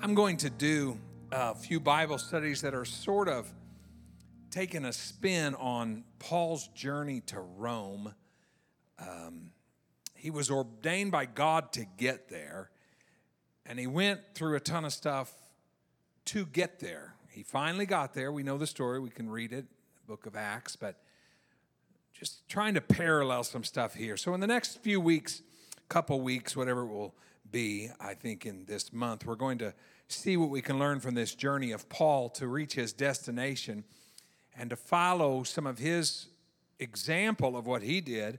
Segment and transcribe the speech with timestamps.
[0.00, 0.96] I'm going to do
[1.32, 3.52] a few Bible studies that are sort of
[4.48, 8.14] taking a spin on Paul's journey to Rome.
[9.00, 9.50] Um,
[10.14, 12.70] he was ordained by God to get there,
[13.66, 15.32] and he went through a ton of stuff
[16.26, 17.14] to get there.
[17.30, 18.30] He finally got there.
[18.30, 21.02] We know the story, we can read it, the book of Acts, but
[22.12, 24.16] just trying to parallel some stuff here.
[24.16, 25.42] So, in the next few weeks,
[25.88, 27.14] couple weeks, whatever it will
[27.50, 29.74] be, I think, in this month, we're going to
[30.08, 33.84] see what we can learn from this journey of Paul to reach his destination
[34.56, 36.28] and to follow some of his
[36.78, 38.38] example of what he did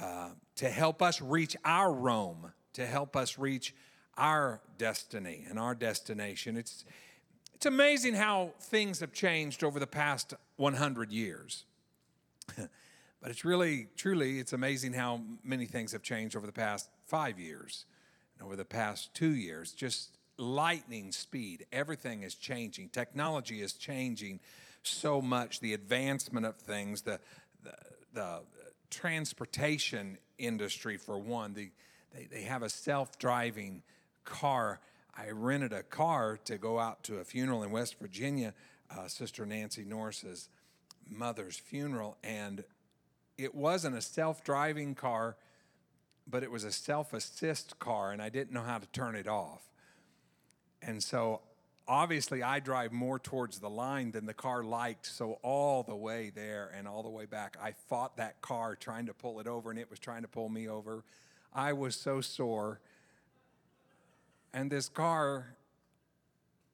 [0.00, 3.74] uh, to help us reach our Rome, to help us reach
[4.16, 6.56] our destiny and our destination.
[6.56, 6.84] It's,
[7.54, 11.64] it's amazing how things have changed over the past 100 years.
[12.56, 17.38] but it's really, truly, it's amazing how many things have changed over the past five
[17.38, 17.86] years
[18.38, 19.72] and over the past two years.
[19.72, 21.66] Just lightning speed.
[21.72, 22.90] Everything is changing.
[22.90, 24.40] Technology is changing
[24.82, 25.60] so much.
[25.60, 27.20] The advancement of things, the,
[27.62, 27.74] the,
[28.12, 28.40] the
[28.90, 31.70] transportation industry, for one, the,
[32.14, 33.82] they, they have a self driving
[34.24, 34.80] car.
[35.16, 38.52] I rented a car to go out to a funeral in West Virginia,
[38.90, 40.48] uh, Sister Nancy Norris's
[41.08, 42.64] mother's funeral, and
[43.38, 45.36] it wasn't a self driving car,
[46.26, 49.28] but it was a self assist car, and I didn't know how to turn it
[49.28, 49.62] off.
[50.82, 51.40] And so
[51.88, 55.06] obviously I drive more towards the line than the car liked.
[55.06, 59.06] So all the way there and all the way back, I fought that car trying
[59.06, 61.04] to pull it over and it was trying to pull me over.
[61.52, 62.80] I was so sore.
[64.52, 65.56] And this car,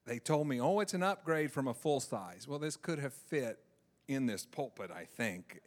[0.06, 2.46] they told me, oh, it's an upgrade from a full size.
[2.46, 3.58] Well, this could have fit
[4.08, 5.60] in this pulpit, I think.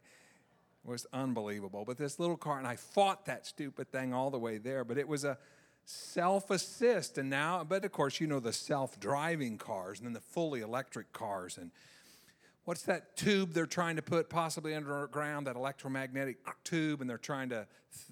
[0.86, 1.83] Was unbelievable.
[1.83, 5.00] But this little car, and I fought that stupid thing all the way there, but
[5.00, 5.39] it was a
[5.86, 7.17] self assist.
[7.17, 10.61] And now, but of course, you know the self driving cars and then the fully
[10.61, 11.58] electric cars.
[11.58, 11.72] And
[12.66, 17.02] what's that tube they're trying to put possibly underground, that electromagnetic tube?
[17.02, 17.66] And they're trying to,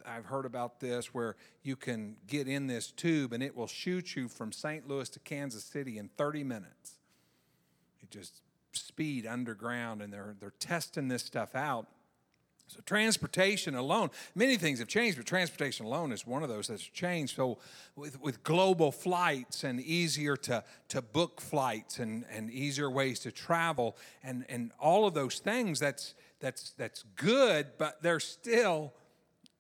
[0.04, 4.16] I've heard about this, where you can get in this tube and it will shoot
[4.16, 4.88] you from St.
[4.88, 6.98] Louis to Kansas City in 30 minutes.
[8.02, 8.42] It just
[8.72, 11.88] speed underground, and they're, they're testing this stuff out.
[12.68, 16.84] So, transportation alone, many things have changed, but transportation alone is one of those that's
[16.84, 17.36] changed.
[17.36, 17.60] So,
[17.96, 23.32] with, with global flights and easier to, to book flights and, and easier ways to
[23.32, 28.94] travel and, and all of those things, that's, that's, that's good, but there still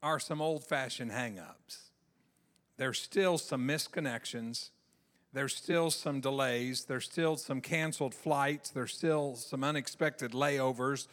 [0.01, 1.91] are some old fashioned hang ups.
[2.77, 4.69] There's still some misconnections.
[5.31, 6.85] There's still some delays.
[6.85, 8.69] There's still some canceled flights.
[8.69, 11.07] There's still some unexpected layovers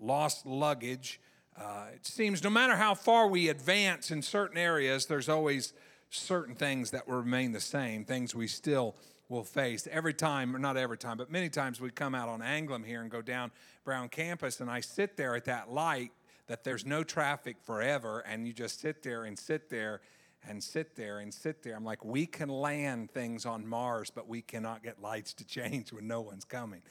[0.00, 1.20] lost luggage.
[1.60, 5.72] Uh, it seems no matter how far we advance in certain areas, there's always
[6.10, 8.96] certain things that will remain the same, things we still
[9.28, 9.86] will face.
[9.90, 13.02] Every time, or not every time, but many times we come out on Anglem here
[13.02, 13.52] and go down
[13.84, 16.10] Brown Campus, and I sit there at that light
[16.48, 20.00] that there's no traffic forever, and you just sit there and sit there
[20.48, 21.76] and sit there and sit there.
[21.76, 25.92] I'm like, we can land things on Mars, but we cannot get lights to change
[25.92, 26.82] when no one's coming.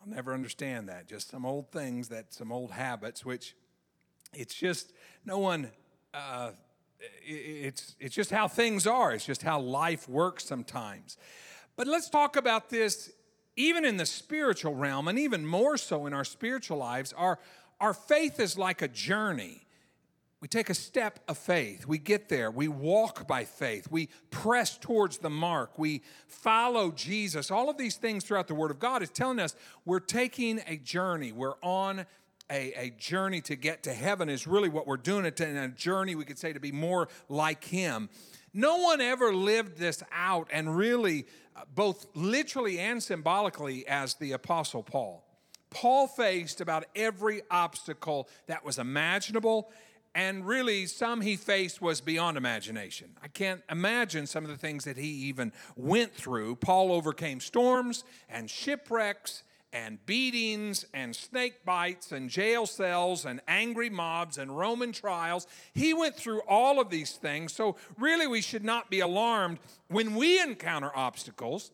[0.00, 1.08] I'll never understand that.
[1.08, 3.54] Just some old things that some old habits, which
[4.32, 4.92] it's just
[5.24, 5.70] no one.
[6.14, 6.50] Uh,
[7.24, 9.12] it's it's just how things are.
[9.12, 11.16] It's just how life works sometimes.
[11.76, 13.12] But let's talk about this
[13.56, 17.12] even in the spiritual realm, and even more so in our spiritual lives.
[17.12, 17.38] Our
[17.80, 19.66] our faith is like a journey.
[20.40, 21.86] We take a step of faith.
[21.86, 22.50] We get there.
[22.50, 23.88] We walk by faith.
[23.90, 25.78] We press towards the mark.
[25.78, 27.50] We follow Jesus.
[27.50, 30.76] All of these things throughout the Word of God is telling us we're taking a
[30.76, 31.32] journey.
[31.32, 32.06] We're on
[32.50, 35.24] a, a journey to get to heaven, is really what we're doing.
[35.24, 38.08] It's a journey, we could say, to be more like Him.
[38.54, 41.26] No one ever lived this out and really,
[41.56, 45.24] uh, both literally and symbolically, as the Apostle Paul.
[45.70, 49.70] Paul faced about every obstacle that was imaginable
[50.14, 53.10] and really some he faced was beyond imagination.
[53.22, 56.56] I can't imagine some of the things that he even went through.
[56.56, 63.90] Paul overcame storms and shipwrecks and beatings and snake bites and jail cells and angry
[63.90, 65.46] mobs and Roman trials.
[65.74, 67.52] He went through all of these things.
[67.52, 71.70] So, really, we should not be alarmed when we encounter obstacles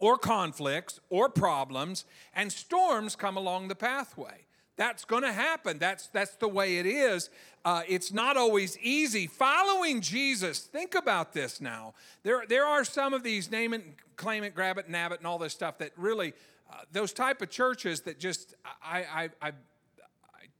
[0.00, 2.04] or conflicts or problems
[2.34, 4.46] and storms come along the pathway.
[4.76, 5.78] That's going to happen.
[5.78, 7.30] That's, that's the way it is.
[7.64, 9.26] Uh, it's not always easy.
[9.26, 11.94] Following Jesus, think about this now.
[12.22, 13.84] There, there are some of these name it,
[14.16, 16.32] claim it, grab it, nab it, and all this stuff that really,
[16.70, 19.52] uh, those type of churches that just, I, I, I, I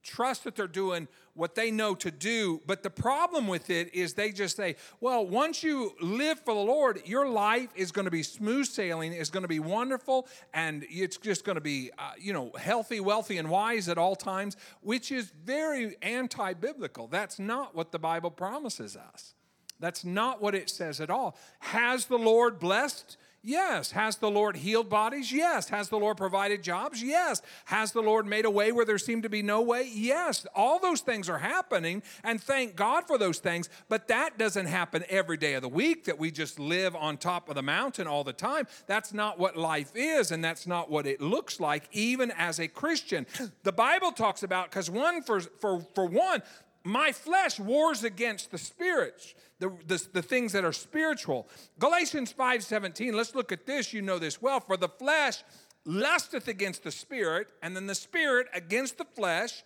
[0.02, 2.60] trust that they're doing what they know to do.
[2.66, 6.60] But the problem with it is they just say, well, once you live for the
[6.60, 10.84] Lord, your life is going to be smooth sailing, it's going to be wonderful, and
[10.88, 14.56] it's just going to be, uh, you know, healthy, wealthy, and wise at all times,
[14.80, 17.06] which is very anti biblical.
[17.06, 19.34] That's not what the Bible promises us.
[19.80, 21.36] That's not what it says at all.
[21.58, 23.90] Has the Lord blessed Yes.
[23.90, 25.32] Has the Lord healed bodies?
[25.32, 25.68] Yes.
[25.70, 27.02] Has the Lord provided jobs?
[27.02, 27.42] Yes.
[27.64, 29.90] Has the Lord made a way where there seemed to be no way?
[29.92, 30.46] Yes.
[30.54, 35.04] All those things are happening, and thank God for those things, but that doesn't happen
[35.08, 38.22] every day of the week that we just live on top of the mountain all
[38.22, 38.68] the time.
[38.86, 42.68] That's not what life is, and that's not what it looks like, even as a
[42.68, 43.26] Christian.
[43.64, 46.42] The Bible talks about, because one, for, for, for one,
[46.84, 51.48] my flesh wars against the spirits the, the, the things that are spiritual.
[51.78, 53.92] Galatians 5:17, let's look at this.
[53.92, 54.58] You know this well.
[54.58, 55.44] For the flesh
[55.84, 59.62] lusteth against the spirit, and then the spirit against the flesh.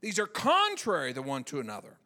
[0.00, 1.96] These are contrary the one to another,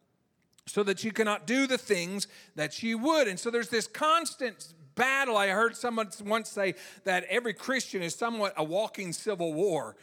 [0.65, 3.27] so that you cannot do the things that you would.
[3.27, 5.37] And so there's this constant battle.
[5.37, 6.73] I heard someone once say
[7.03, 9.95] that every Christian is somewhat a walking civil war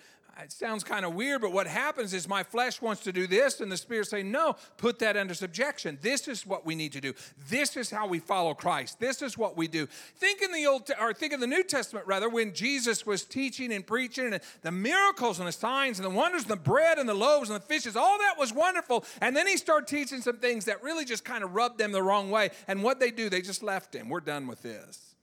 [0.43, 3.61] it sounds kind of weird, but what happens is my flesh wants to do this,
[3.61, 5.99] and the Spirit say, No, put that under subjection.
[6.03, 7.15] This is what we need to do.
[7.49, 9.01] This is how we follow Christ.
[9.01, 9.87] This is what we do.
[10.17, 13.73] Think in the Old or think in the New Testament rather, when Jesus was teaching
[13.73, 17.09] and preaching, and the miracles and the signs and the wonders, and the bread and
[17.09, 19.05] the loaves and the fishes, all that was wonderful.
[19.23, 22.03] And then he started teaching some things that really just kind of rubbed them the
[22.03, 22.51] wrong way.
[22.69, 24.11] And what they do, they just left him.
[24.11, 25.15] We're done with this.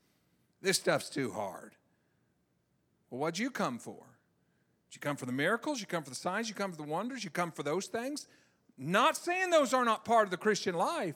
[0.62, 1.76] This stuff's too hard.
[3.12, 4.13] Well, what'd you come for?
[4.94, 7.24] You come for the miracles, you come for the signs, you come for the wonders,
[7.24, 8.28] you come for those things.
[8.78, 11.16] Not saying those are not part of the Christian life,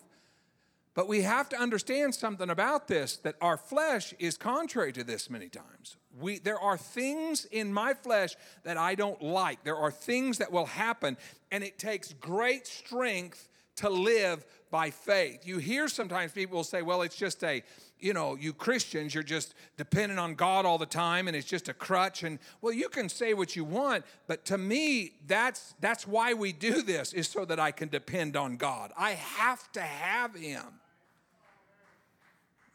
[0.94, 5.29] but we have to understand something about this that our flesh is contrary to this
[5.29, 5.97] many times.
[6.19, 9.63] We, there are things in my flesh that I don't like.
[9.63, 11.18] There are things that will happen,
[11.51, 13.47] and it takes great strength
[13.77, 15.47] to live by faith.
[15.47, 17.63] You hear sometimes people will say, well, it's just a,
[18.00, 21.69] you know, you Christians, you're just dependent on God all the time and it's just
[21.69, 22.24] a crutch.
[22.24, 26.51] And well, you can say what you want, but to me, that's that's why we
[26.51, 28.91] do this, is so that I can depend on God.
[28.97, 30.65] I have to have him.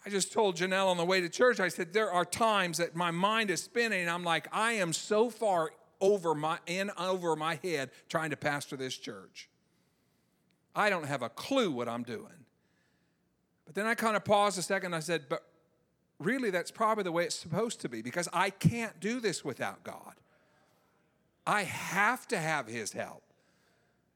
[0.04, 2.96] I just told Janelle on the way to church, I said, there are times that
[2.96, 5.70] my mind is spinning, and I'm like, I am so far
[6.00, 9.48] over my in over my head trying to pastor this church.
[10.74, 12.46] I don't have a clue what I'm doing.
[13.66, 14.94] But then I kind of paused a second.
[14.94, 15.44] I said, but
[16.18, 19.82] really, that's probably the way it's supposed to be because I can't do this without
[19.84, 20.14] God.
[21.46, 23.22] I have to have His help.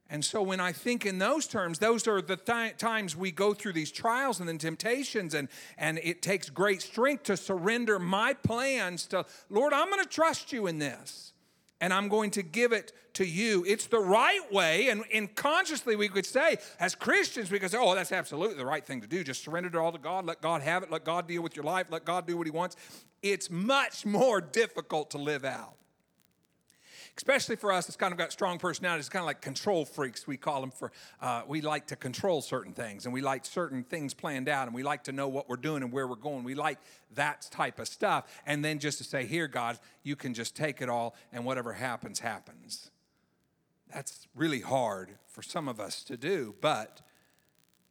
[0.09, 3.53] And so when I think in those terms, those are the th- times we go
[3.53, 8.33] through these trials and then temptations, and, and it takes great strength to surrender my
[8.33, 11.33] plans to, Lord, I'm going to trust you in this
[11.81, 13.65] and I'm going to give it to you.
[13.67, 14.89] It's the right way.
[14.89, 18.67] And, and consciously, we could say, as Christians, we could say, oh, that's absolutely the
[18.67, 19.25] right thing to do.
[19.25, 20.25] Just surrender it all to God.
[20.25, 20.91] Let God have it.
[20.91, 21.87] Let God deal with your life.
[21.91, 22.77] Let God do what He wants.
[23.23, 25.77] It's much more difficult to live out
[27.17, 29.09] especially for us, it's kind of got strong personalities.
[29.09, 30.71] Kind of like control freaks, we call them.
[30.71, 34.67] For uh, we like to control certain things, and we like certain things planned out,
[34.67, 36.45] and we like to know what we're doing and where we're going.
[36.45, 36.79] We like
[37.15, 40.83] that type of stuff, and then just to say, "Here, God, you can just take
[40.83, 42.91] it all, and whatever happens, happens."
[43.93, 47.01] That's really hard for some of us to do, but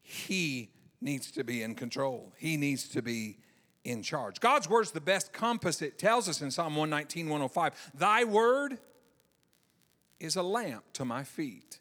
[0.02, 0.72] He
[1.02, 2.34] needs to be in control.
[2.38, 3.40] He needs to be
[3.84, 4.40] in charge.
[4.40, 5.82] God's word is the best compass.
[5.82, 8.80] It tells us in Psalm 119, 105, Thy word
[10.20, 11.80] is a lamp to my feet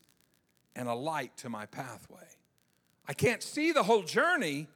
[0.77, 2.27] and a light to my pathway.
[3.07, 4.67] I can't see the whole journey,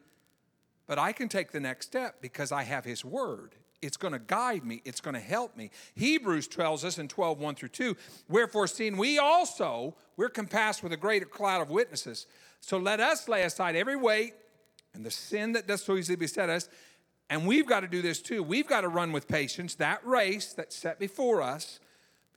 [0.87, 3.55] but I can take the next step because I have His Word.
[3.81, 5.71] It's going to guide me, it's going to help me.
[5.95, 7.95] Hebrews tells us in 12, 1 through 2,
[8.27, 12.27] wherefore, seeing we also, we're compassed with a greater cloud of witnesses.
[12.59, 14.33] So let us lay aside every weight
[14.93, 16.67] and the sin that does so easily beset us.
[17.29, 18.43] And we've got to do this too.
[18.43, 21.79] We've got to run with patience that race that's set before us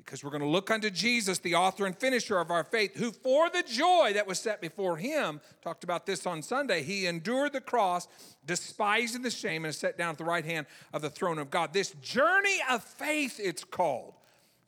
[0.04, 3.12] because we're going to look unto Jesus, the author and finisher of our faith, who
[3.12, 7.52] for the joy that was set before him, talked about this on Sunday, he endured
[7.52, 8.08] the cross,
[8.44, 11.50] despising the shame, and is set down at the right hand of the throne of
[11.50, 11.72] God.
[11.72, 14.14] This journey of faith, it's called.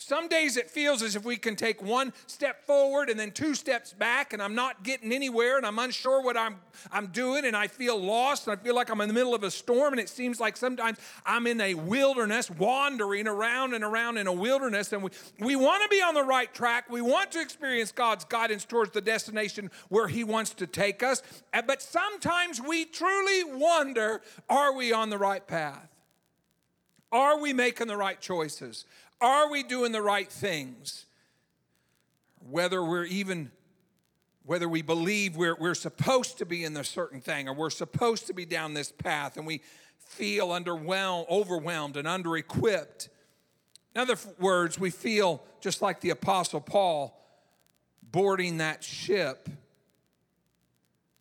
[0.06, 3.54] Some days it feels as if we can take one step forward and then two
[3.54, 6.56] steps back, and I'm not getting anywhere, and I'm unsure what I'm,
[6.92, 9.44] I'm doing, and I feel lost, and I feel like I'm in the middle of
[9.44, 14.18] a storm, and it seems like sometimes I'm in a wilderness, wandering around and around
[14.18, 16.90] in a wilderness, and we, we want to be on the right track.
[16.90, 21.22] We want to experience God's guidance towards the destination where He wants to take us,
[21.54, 24.20] uh, but sometimes we truly wonder
[24.50, 25.88] are we on the right path?
[27.14, 28.86] Are we making the right choices?
[29.20, 31.06] Are we doing the right things?
[32.50, 33.50] whether we're even
[34.46, 38.26] whether we believe we're, we're supposed to be in a certain thing or we're supposed
[38.26, 39.62] to be down this path and we
[39.96, 43.08] feel underwhelmed, overwhelmed and under equipped.
[43.94, 47.18] In other words, we feel just like the Apostle Paul
[48.02, 49.48] boarding that ship.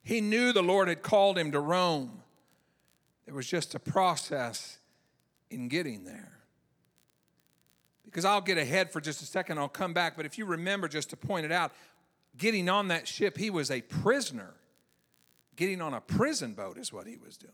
[0.01, 2.23] He knew the Lord had called him to Rome.
[3.25, 4.79] There was just a process
[5.49, 6.32] in getting there.
[8.13, 10.15] Because I'll get ahead for just a second, I'll come back.
[10.15, 11.71] But if you remember, just to point it out,
[12.37, 14.53] getting on that ship, he was a prisoner.
[15.55, 17.53] Getting on a prison boat is what he was doing.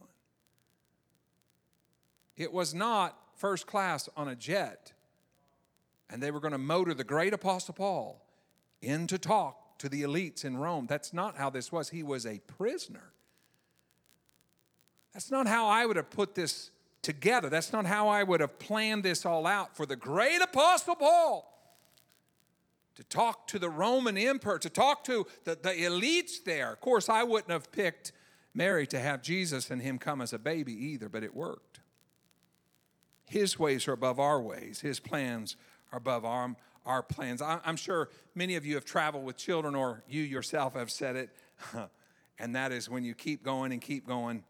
[2.36, 4.92] It was not first class on a jet.
[6.10, 8.22] And they were going to motor the great Apostle Paul
[8.82, 10.88] in to talk to the elites in Rome.
[10.90, 11.88] That's not how this was.
[11.90, 13.14] He was a prisoner.
[15.14, 17.50] That's not how I would have put this together.
[17.50, 21.46] That's not how I would have planned this all out for the great Apostle Paul
[22.96, 26.74] to talk to the Roman emperor, to talk to the, the elites there.
[26.74, 28.12] Of course, I wouldn't have picked
[28.54, 31.80] Mary to have Jesus and him come as a baby either, but it worked.
[33.26, 35.56] His ways are above our ways, his plans
[35.92, 37.42] are above our, our plans.
[37.42, 41.16] I, I'm sure many of you have traveled with children, or you yourself have said
[41.16, 41.30] it,
[42.40, 44.44] and that is when you keep going and keep going,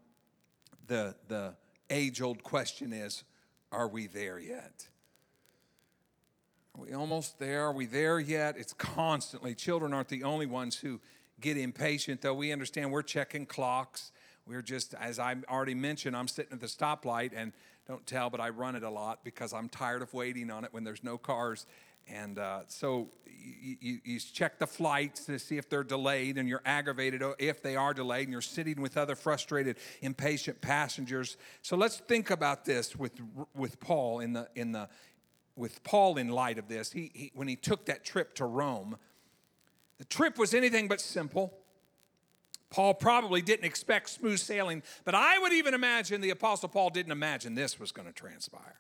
[0.88, 1.54] the, the
[1.90, 3.24] age old question is
[3.72, 4.88] are we there yet?
[6.76, 7.66] Are we almost there?
[7.66, 8.56] Are we there yet?
[8.58, 9.54] It's constantly.
[9.54, 11.00] Children aren't the only ones who
[11.40, 14.12] get impatient, though we understand we're checking clocks.
[14.48, 17.54] We're just, as I already mentioned, I'm sitting at the stoplight and
[17.88, 20.74] don't tell, but I run it a lot because I'm tired of waiting on it
[20.74, 21.66] when there's no cars.
[22.12, 26.50] And uh, so you, you, you, check the flights to see if they're delayed, and
[26.50, 31.38] you're aggravated if they are delayed, and you're sitting with other frustrated, impatient passengers.
[31.62, 33.14] So let's think about this with,
[33.56, 34.90] with Paul in the, in the,
[35.56, 36.92] with Paul in light of this.
[36.92, 38.98] He, he, when he took that trip to Rome,
[40.00, 41.54] the trip was anything but simple.
[42.72, 47.12] Paul probably didn't expect smooth sailing, but I would even imagine the Apostle Paul didn't
[47.12, 48.80] imagine this was going to transpire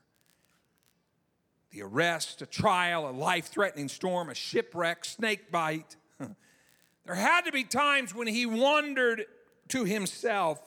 [1.71, 5.95] the arrest, a trial, a life threatening storm, a shipwreck, snake bite.
[7.05, 9.25] there had to be times when he wondered
[9.69, 10.59] to himself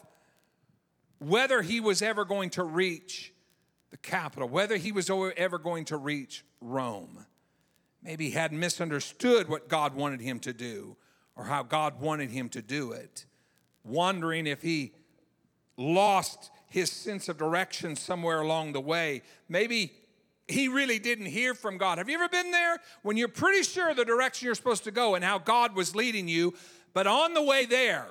[1.19, 3.33] whether he was ever going to reach
[3.91, 7.27] the capital, whether he was ever going to reach Rome.
[8.03, 10.97] Maybe he had misunderstood what God wanted him to do
[11.37, 13.27] or how God wanted him to do it,
[13.85, 14.93] wondering if he
[15.77, 19.23] lost his sense of direction somewhere along the way.
[19.49, 19.93] Maybe
[20.49, 21.99] he really didn't hear from God.
[21.99, 25.15] Have you ever been there when you're pretty sure the direction you're supposed to go
[25.15, 26.55] and how God was leading you,
[26.93, 28.07] but on the way there,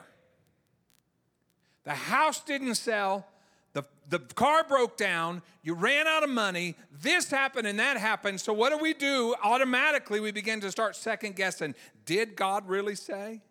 [1.83, 3.27] the house didn't sell,
[3.73, 8.39] the, the car broke down, you ran out of money, this happened and that happened.
[8.39, 9.35] So, what do we do?
[9.43, 13.41] Automatically, we begin to start second guessing Did God really say?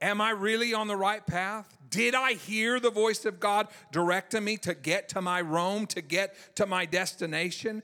[0.00, 1.76] Am I really on the right path?
[1.90, 6.00] Did I hear the voice of God directing me to get to my Rome, to
[6.00, 7.82] get to my destination?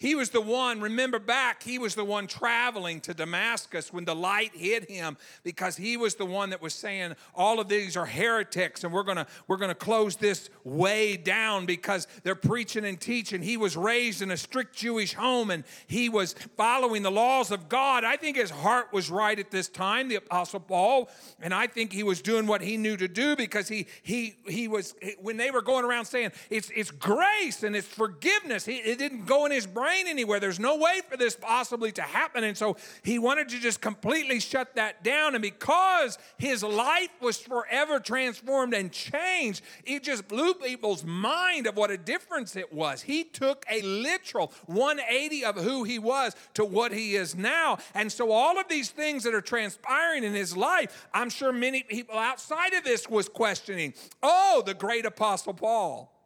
[0.00, 4.14] He was the one, remember back, he was the one traveling to Damascus when the
[4.14, 8.06] light hit him because he was the one that was saying, All of these are
[8.06, 13.42] heretics and we're gonna, we're gonna close this way down because they're preaching and teaching.
[13.42, 17.68] He was raised in a strict Jewish home and he was following the laws of
[17.68, 18.02] God.
[18.02, 21.10] I think his heart was right at this time, the Apostle Paul,
[21.42, 24.66] and I think he was doing what he knew to do because he, he, he
[24.66, 28.98] was, when they were going around saying, It's, it's grace and it's forgiveness, he, it
[28.98, 30.40] didn't go in his brain anywhere.
[30.40, 32.44] There's no way for this possibly to happen.
[32.44, 35.34] And so he wanted to just completely shut that down.
[35.34, 41.76] And because his life was forever transformed and changed, it just blew people's mind of
[41.76, 43.02] what a difference it was.
[43.02, 47.78] He took a literal 180 of who he was to what he is now.
[47.94, 51.82] And so all of these things that are transpiring in his life, I'm sure many
[51.82, 56.19] people outside of this was questioning, oh, the great apostle Paul.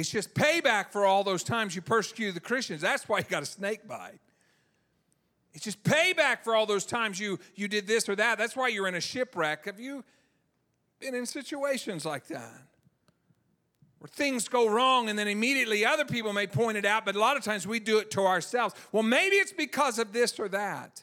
[0.00, 2.80] It's just payback for all those times you persecuted the Christians.
[2.80, 4.18] That's why you got a snake bite.
[5.52, 8.38] It's just payback for all those times you, you did this or that.
[8.38, 9.66] That's why you're in a shipwreck.
[9.66, 10.04] Have you
[11.00, 12.62] been in situations like that?
[13.98, 17.20] Where things go wrong and then immediately other people may point it out, but a
[17.20, 18.74] lot of times we do it to ourselves.
[18.92, 21.02] Well, maybe it's because of this or that.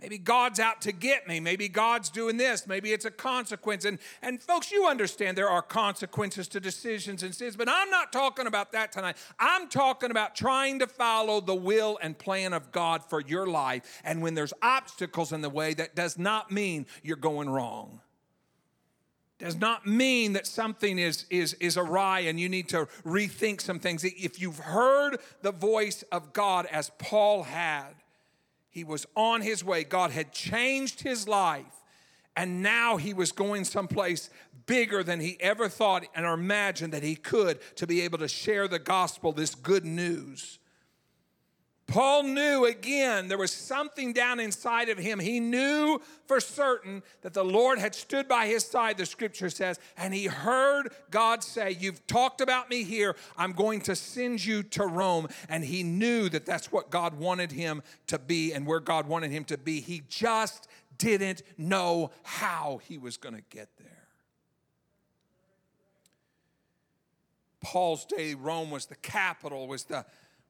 [0.00, 1.40] Maybe God's out to get me.
[1.40, 2.68] Maybe God's doing this.
[2.68, 3.84] Maybe it's a consequence.
[3.84, 8.12] And, and folks, you understand there are consequences to decisions and sins, but I'm not
[8.12, 9.16] talking about that tonight.
[9.40, 14.00] I'm talking about trying to follow the will and plan of God for your life.
[14.04, 18.00] And when there's obstacles in the way, that does not mean you're going wrong.
[19.38, 23.80] does not mean that something is, is, is awry and you need to rethink some
[23.80, 24.04] things.
[24.04, 27.94] If you've heard the voice of God as Paul had,
[28.70, 29.84] he was on his way.
[29.84, 31.64] God had changed his life,
[32.36, 34.30] and now he was going someplace
[34.66, 38.68] bigger than he ever thought and imagined that he could to be able to share
[38.68, 40.57] the gospel, this good news.
[41.88, 45.18] Paul knew again there was something down inside of him.
[45.18, 49.80] He knew for certain that the Lord had stood by his side, the scripture says,
[49.96, 53.16] and he heard God say, You've talked about me here.
[53.38, 55.28] I'm going to send you to Rome.
[55.48, 59.30] And he knew that that's what God wanted him to be and where God wanted
[59.30, 59.80] him to be.
[59.80, 60.68] He just
[60.98, 63.86] didn't know how he was going to get there.
[67.62, 70.04] Paul's day, Rome was the capital, was the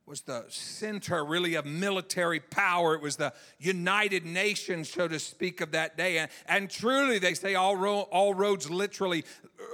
[0.09, 2.95] was the center really of military power.
[2.95, 6.19] It was the United Nations, so to speak, of that day.
[6.19, 9.25] And, and truly, they say all, ro- all roads literally,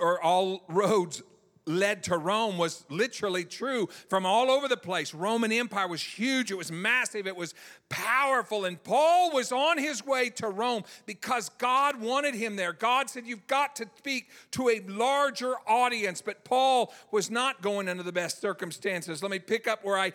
[0.01, 1.23] or all roads
[1.67, 5.15] led to Rome was literally true from all over the place.
[5.15, 7.55] Roman Empire was huge, it was massive, it was
[7.89, 8.65] powerful.
[8.65, 12.73] And Paul was on his way to Rome because God wanted him there.
[12.73, 16.21] God said, You've got to speak to a larger audience.
[16.21, 19.23] But Paul was not going under the best circumstances.
[19.23, 20.13] Let me pick up where I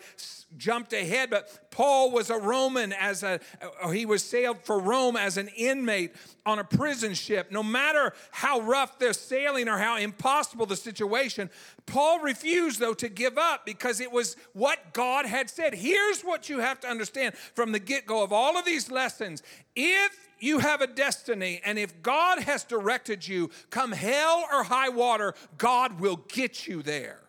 [0.56, 1.30] jumped ahead.
[1.30, 3.40] But Paul was a Roman as a,
[3.82, 6.14] uh, he was sailed for Rome as an inmate
[6.44, 7.50] on a prison ship.
[7.50, 11.39] No matter how rough the sailing or how impossible the situation,
[11.86, 15.74] Paul refused, though, to give up because it was what God had said.
[15.74, 19.42] Here's what you have to understand from the get go of all of these lessons.
[19.74, 24.88] If you have a destiny, and if God has directed you, come hell or high
[24.88, 27.20] water, God will get you there.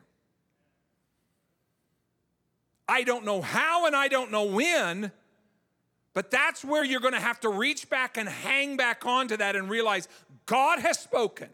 [2.88, 5.12] I don't know how and I don't know when,
[6.14, 9.56] but that's where you're going to have to reach back and hang back onto that
[9.56, 10.10] and realize
[10.46, 11.50] God has spoken.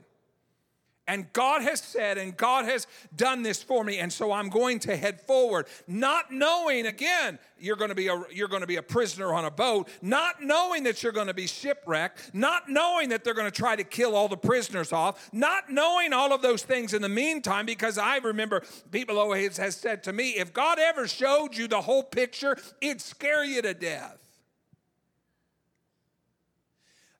[1.09, 2.85] And God has said, and God has
[3.15, 7.77] done this for me, and so I'm going to head forward, not knowing again you're
[7.77, 10.83] going to be a you're going to be a prisoner on a boat, not knowing
[10.83, 14.17] that you're going to be shipwrecked, not knowing that they're going to try to kill
[14.17, 17.65] all the prisoners off, not knowing all of those things in the meantime.
[17.65, 21.81] Because I remember people always has said to me, if God ever showed you the
[21.81, 24.17] whole picture, it'd scare you to death.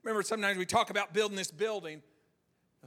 [0.03, 2.01] Remember, sometimes we talk about building this building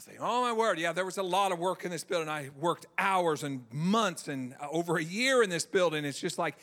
[0.01, 2.31] I say, oh my word, yeah, there was a lot of work in this building.
[2.31, 6.07] I worked hours and months and uh, over a year in this building.
[6.07, 6.57] It's just like,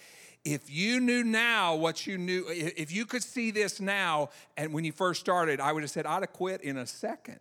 [0.43, 4.85] if you knew now what you knew, if you could see this now, and when
[4.85, 7.39] you first started, I would have said, I'd have quit in a second.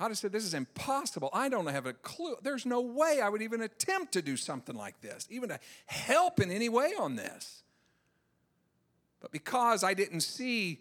[0.00, 1.30] I'd have said, This is impossible.
[1.32, 2.34] I don't have a clue.
[2.42, 6.40] There's no way I would even attempt to do something like this, even to help
[6.40, 7.62] in any way on this.
[9.20, 10.80] But because I didn't see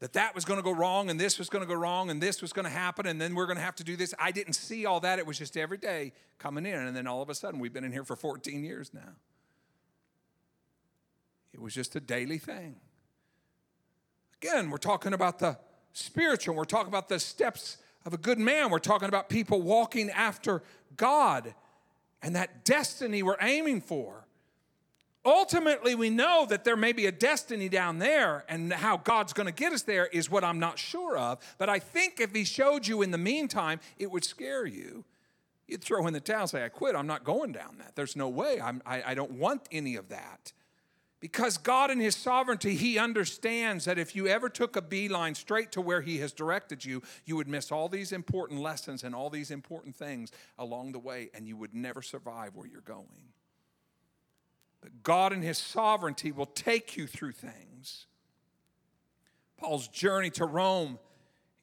[0.00, 2.20] that that was going to go wrong and this was going to go wrong and
[2.20, 4.12] this was going to happen and then we're going to have to do this.
[4.18, 5.18] I didn't see all that.
[5.18, 6.74] It was just every day coming in.
[6.74, 9.14] And then all of a sudden, we've been in here for 14 years now.
[11.54, 12.76] It was just a daily thing.
[14.42, 15.56] Again, we're talking about the
[15.94, 20.10] spiritual, we're talking about the steps of a good man, we're talking about people walking
[20.10, 20.62] after
[20.96, 21.54] God
[22.22, 24.25] and that destiny we're aiming for
[25.26, 29.46] ultimately we know that there may be a destiny down there and how god's going
[29.46, 31.38] to get us there is what i'm not sure of.
[31.58, 35.04] But i think if he showed you in the meantime it would scare you.
[35.66, 37.96] You'd throw in the towel and say i quit i'm not going down that.
[37.96, 38.60] There's no way.
[38.60, 40.52] I, I don't want any of that.
[41.18, 45.72] Because god in his sovereignty he understands that if you ever took a beeline straight
[45.72, 49.30] to where he has directed you you would miss all these important lessons and all
[49.30, 53.32] these important things along the way and you would never survive where you're going
[55.02, 58.06] God, in His sovereignty, will take you through things.
[59.56, 60.98] Paul's journey to Rome,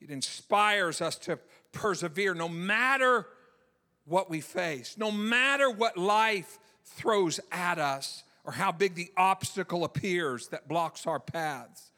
[0.00, 1.38] it inspires us to
[1.72, 3.26] persevere no matter
[4.04, 9.84] what we face, no matter what life throws at us or how big the obstacle
[9.84, 11.92] appears that blocks our paths.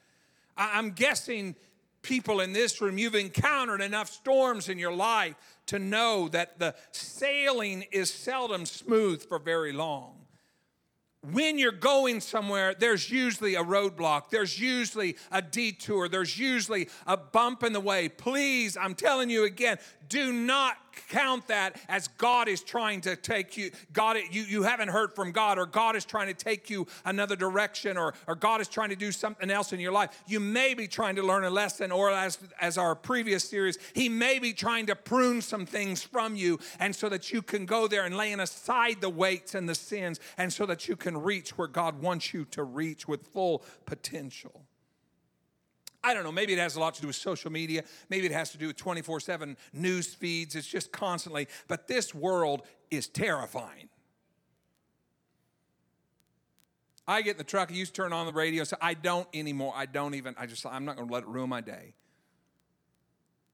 [0.56, 1.56] I'm guessing
[2.02, 5.34] people in this room, you've encountered enough storms in your life
[5.66, 10.25] to know that the sailing is seldom smooth for very long
[11.32, 17.16] when you're going somewhere, there's usually a roadblock, there's usually a detour, there's usually a
[17.16, 18.08] bump in the way.
[18.08, 20.76] Please, I'm telling you again, do not
[21.08, 25.32] count that as God is trying to take you, God, you, you haven't heard from
[25.32, 28.90] God, or God is trying to take you another direction, or, or God is trying
[28.90, 30.22] to do something else in your life.
[30.26, 34.08] You may be trying to learn a lesson, or as, as our previous series, He
[34.08, 37.86] may be trying to prune some things from you, and so that you can go
[37.86, 41.56] there and laying aside the weights and the sins, and so that you can reach
[41.56, 44.65] where God wants you to reach with full potential.
[46.06, 47.82] I don't know, maybe it has a lot to do with social media.
[48.08, 50.54] Maybe it has to do with 24 7 news feeds.
[50.54, 53.88] It's just constantly, but this world is terrifying.
[57.08, 59.26] I get in the truck, I used to turn on the radio, so I don't
[59.34, 59.72] anymore.
[59.74, 61.94] I don't even, I just, I'm not going to let it ruin my day.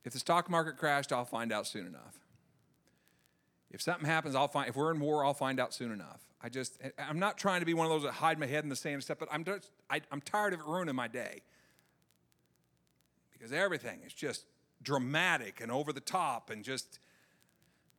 [0.05, 2.19] If the stock market crashed, I'll find out soon enough.
[3.71, 6.21] If something happens, I'll find, if we're in war, I'll find out soon enough.
[6.43, 8.69] I just, I'm not trying to be one of those that hide my head in
[8.69, 11.41] the sand and stuff, but I'm just, I, I'm tired of it ruining my day.
[13.43, 14.45] Because everything is just
[14.85, 17.01] dramatic and over the top and just,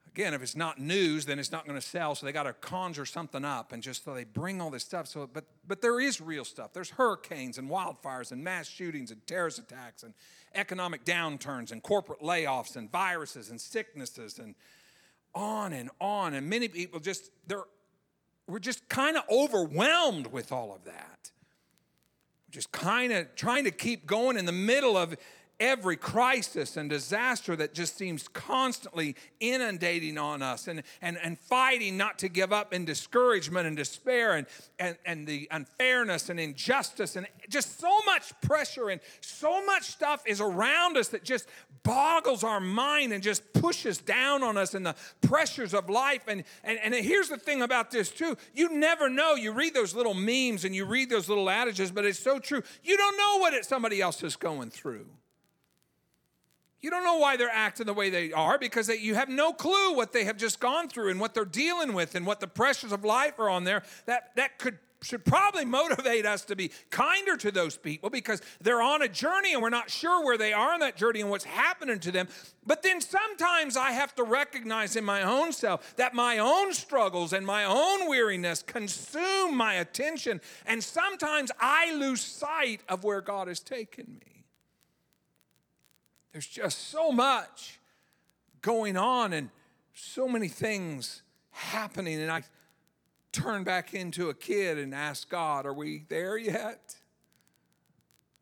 [0.08, 2.16] again, if it's not news, then it's not going to sell.
[2.16, 5.06] So they got to conjure something up, and just so they bring all this stuff.
[5.06, 6.72] So, but but there is real stuff.
[6.72, 10.14] There's hurricanes and wildfires and mass shootings and terrorist attacks and
[10.56, 14.56] economic downturns and corporate layoffs and viruses and sicknesses and
[15.36, 16.36] on and on.
[16.36, 17.66] And many people just they're
[18.48, 21.33] we're just kind of overwhelmed with all of that.
[22.54, 25.18] Just kind of trying to keep going in the middle of
[25.60, 31.96] every crisis and disaster that just seems constantly inundating on us and, and, and fighting
[31.98, 34.48] not to give up in discouragement and despair and,
[34.80, 40.24] and, and the unfairness and injustice and just so much pressure and so much stuff
[40.26, 41.48] is around us that just
[41.84, 46.24] boggles our mind and just pushes down on us and the pressures of life.
[46.28, 49.36] And, and, and here's the thing about this too you never know.
[49.36, 52.64] You read those little memes and you read those little adages, but it's so true.
[52.84, 55.06] You don't know what it, somebody else is going through.
[56.84, 59.54] You don't know why they're acting the way they are because they, you have no
[59.54, 62.48] clue what they have just gone through and what they're dealing with and what the
[62.48, 63.84] pressures of life are on there.
[64.06, 68.82] That, that could should probably motivate us to be kinder to those people because they're
[68.82, 71.44] on a journey and we're not sure where they are on that journey and what's
[71.44, 72.28] happening to them.
[72.66, 77.34] But then sometimes I have to recognize in my own self that my own struggles
[77.34, 80.40] and my own weariness consume my attention.
[80.66, 84.33] And sometimes I lose sight of where God has taken me.
[86.34, 87.80] There's just so much
[88.62, 89.50] going on and
[89.94, 92.20] so many things happening.
[92.20, 92.44] And I
[93.32, 96.96] turn back into a kid and ask God, Are we there yet?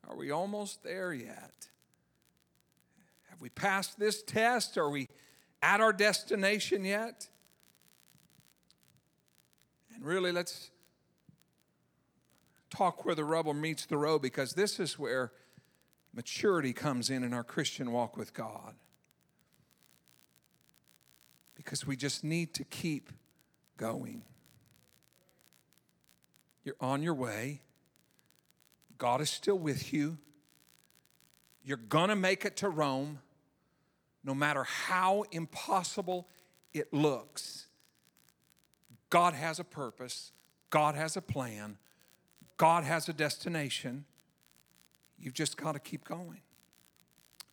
[0.07, 1.67] Are we almost there yet?
[3.29, 4.77] Have we passed this test?
[4.77, 5.09] Are we
[5.61, 7.27] at our destination yet?
[9.93, 10.71] And really, let's
[12.69, 15.33] talk where the rubber meets the road because this is where
[16.13, 18.75] maturity comes in in our Christian walk with God.
[21.55, 23.11] Because we just need to keep
[23.77, 24.23] going.
[26.63, 27.61] You're on your way.
[28.97, 30.17] God is still with you.
[31.63, 33.19] You're going to make it to Rome,
[34.23, 36.27] no matter how impossible
[36.73, 37.67] it looks.
[39.09, 40.31] God has a purpose,
[40.69, 41.77] God has a plan,
[42.57, 44.05] God has a destination.
[45.21, 46.41] You've just got to keep going.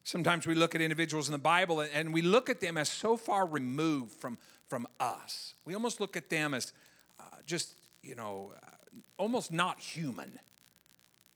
[0.05, 3.17] Sometimes we look at individuals in the Bible and we look at them as so
[3.17, 5.55] far removed from, from us.
[5.67, 6.73] We almost look at them as
[7.21, 8.67] uh, just, you know, uh,
[9.19, 10.39] almost not human.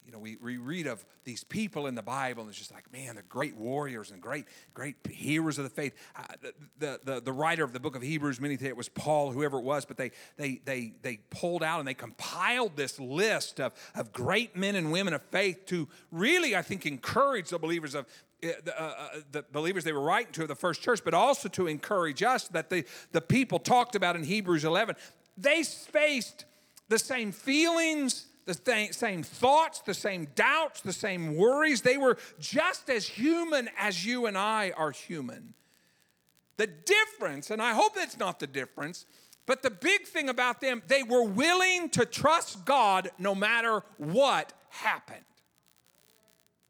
[0.04, 2.92] You know, we, we read of these people in the Bible, and it's just like,
[2.92, 5.94] man, they're great warriors and great, great heroes of the faith.
[6.16, 9.30] Uh, the, the, the writer of the book of Hebrews, many think it was Paul,
[9.30, 13.60] whoever it was, but they, they, they, they pulled out and they compiled this list
[13.60, 17.94] of, of great men and women of faith to really, I think, encourage the believers
[17.94, 18.06] of
[18.44, 21.48] uh, uh, uh, the believers they were writing to of the first church, but also
[21.48, 24.96] to encourage us that the, the people talked about in Hebrews 11,
[25.36, 26.44] they faced
[26.88, 31.82] the same feelings, the th- same thoughts, the same doubts, the same worries.
[31.82, 35.54] They were just as human as you and I are human.
[36.56, 39.06] The difference, and I hope that's not the difference,
[39.46, 44.52] but the big thing about them, they were willing to trust God no matter what
[44.68, 45.24] happened.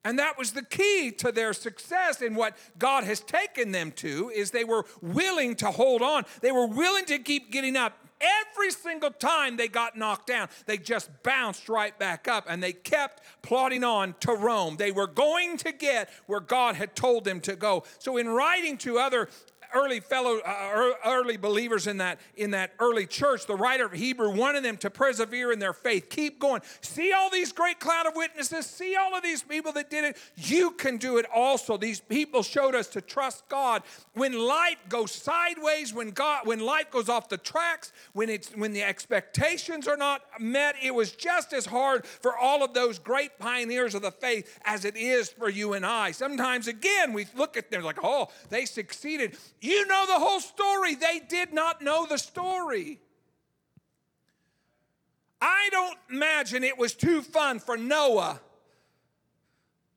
[0.04, 4.32] And that was the key to their success in what God has taken them to
[4.34, 6.24] is they were willing to hold on.
[6.40, 10.78] They were willing to keep getting up every single time they got knocked down, they
[10.78, 14.76] just bounced right back up and they kept plodding on to Rome.
[14.76, 17.84] They were going to get where God had told them to go.
[17.98, 19.28] So, in writing to other
[19.74, 24.34] early fellow uh, early believers in that in that early church the writer of hebrew
[24.34, 26.08] wanted them to persevere in their faith.
[26.10, 26.62] Keep going.
[26.80, 28.66] See all these great cloud of witnesses?
[28.66, 30.16] See all of these people that did it?
[30.36, 31.76] You can do it also.
[31.76, 33.82] These people showed us to trust god.
[34.14, 38.72] When life goes sideways when god when life goes off the tracks when it's when
[38.72, 43.38] the expectations are not met it was just as hard for all of those great
[43.38, 46.10] pioneers of the faith as it is for you and i.
[46.10, 50.96] Sometimes again we look at them like oh they succeeded you know the whole story.
[50.96, 53.00] They did not know the story.
[55.40, 58.40] I don't imagine it was too fun for Noah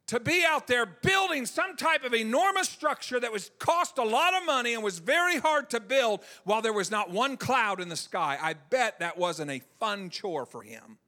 [0.07, 4.35] to be out there building some type of enormous structure that was cost a lot
[4.35, 7.89] of money and was very hard to build while there was not one cloud in
[7.89, 8.37] the sky.
[8.39, 10.99] I bet that wasn't a fun chore for him.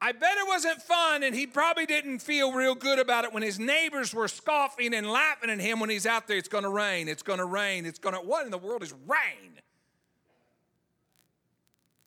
[0.00, 3.42] I bet it wasn't fun, and he probably didn't feel real good about it when
[3.42, 6.36] his neighbors were scoffing and laughing at him when he's out there.
[6.36, 8.18] It's gonna rain, it's gonna rain, it's gonna.
[8.18, 9.58] What in the world is rain?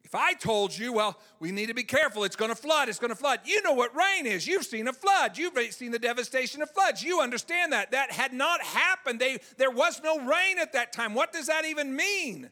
[0.05, 3.15] If I told you, well, we need to be careful, it's gonna flood, it's gonna
[3.15, 3.41] flood.
[3.43, 4.47] You know what rain is.
[4.47, 7.03] You've seen a flood, you've seen the devastation of floods.
[7.03, 7.91] You understand that.
[7.91, 9.19] That had not happened.
[9.19, 11.13] They, there was no rain at that time.
[11.13, 12.49] What does that even mean?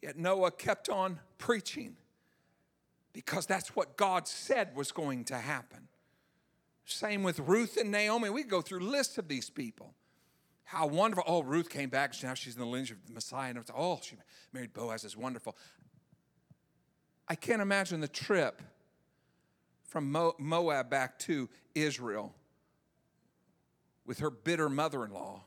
[0.00, 1.96] Yet Noah kept on preaching
[3.24, 5.88] because that's what God said was going to happen.
[6.84, 8.30] Same with Ruth and Naomi.
[8.30, 9.92] We go through lists of these people.
[10.62, 11.24] How wonderful.
[11.26, 12.14] Oh, Ruth came back.
[12.22, 13.50] Now she's in the lineage of the Messiah.
[13.50, 14.14] And oh, she
[14.52, 15.04] married Boaz.
[15.04, 15.56] It's wonderful.
[17.26, 18.62] I can't imagine the trip
[19.82, 22.32] from Moab back to Israel
[24.06, 25.42] with her bitter mother in law,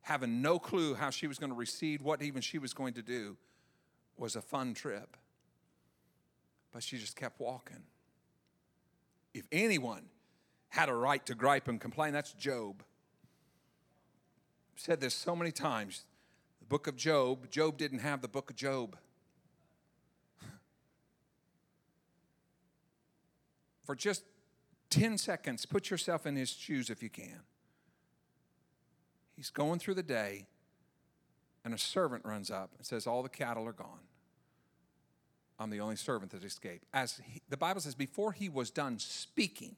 [0.00, 3.02] having no clue how she was going to receive, what even she was going to
[3.02, 3.36] do,
[4.18, 5.16] was a fun trip.
[6.76, 7.84] But she just kept walking.
[9.32, 10.02] If anyone
[10.68, 12.82] had a right to gripe and complain, that's Job.
[14.74, 16.04] I've said this so many times.
[16.60, 18.98] The book of Job, Job didn't have the book of Job.
[23.86, 24.24] For just
[24.90, 27.40] 10 seconds, put yourself in his shoes if you can.
[29.34, 30.44] He's going through the day,
[31.64, 34.00] and a servant runs up and says, All the cattle are gone.
[35.58, 36.84] I'm the only servant that escaped.
[36.92, 39.76] As he, the Bible says, before he was done speaking,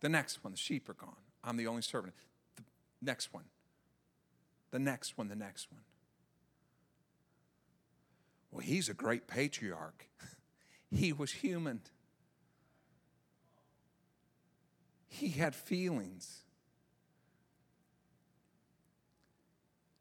[0.00, 1.16] the next one, the sheep are gone.
[1.42, 2.14] I'm the only servant.
[2.56, 2.62] The
[3.00, 3.44] next one,
[4.70, 5.82] the next one, the next one.
[8.50, 10.06] Well, he's a great patriarch.
[10.90, 11.80] he was human.
[15.08, 16.42] He had feelings.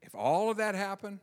[0.02, 1.20] If all of that happened,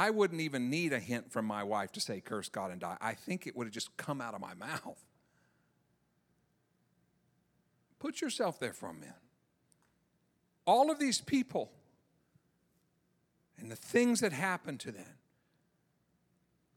[0.00, 2.96] I wouldn't even need a hint from my wife to say, curse God and die.
[3.02, 4.98] I think it would have just come out of my mouth.
[7.98, 9.12] Put yourself there for a minute.
[10.66, 11.70] All of these people
[13.58, 15.18] and the things that happened to them.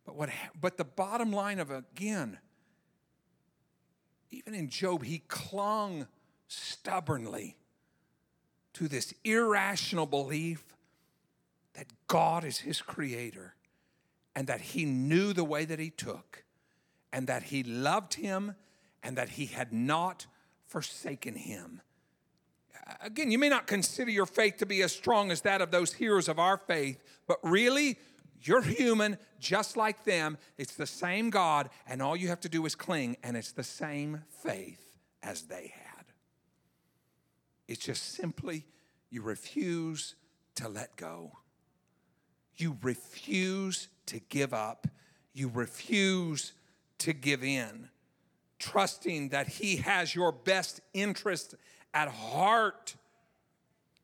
[0.05, 2.39] But what but the bottom line of again,
[4.31, 6.07] even in Job, he clung
[6.49, 7.55] stubbornly
[8.73, 10.72] to this irrational belief
[11.73, 13.55] that God is his creator
[14.35, 16.43] and that he knew the way that he took
[17.11, 18.55] and that he loved him
[19.01, 20.25] and that he had not
[20.65, 21.81] forsaken him.
[23.01, 25.93] Again, you may not consider your faith to be as strong as that of those
[25.93, 27.97] heroes of our faith, but really,
[28.41, 30.37] you're human just like them.
[30.57, 33.63] It's the same God, and all you have to do is cling, and it's the
[33.63, 36.05] same faith as they had.
[37.67, 38.65] It's just simply
[39.09, 40.15] you refuse
[40.55, 41.31] to let go.
[42.55, 44.87] You refuse to give up.
[45.33, 46.53] You refuse
[46.99, 47.89] to give in,
[48.59, 51.55] trusting that He has your best interest
[51.93, 52.95] at heart